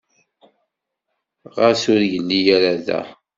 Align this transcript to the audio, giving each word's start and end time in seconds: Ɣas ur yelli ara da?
Ɣas 1.57 1.81
ur 1.93 2.01
yelli 2.11 2.39
ara 2.55 2.73
da? 2.85 3.01